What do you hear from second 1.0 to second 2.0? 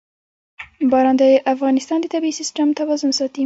د افغانستان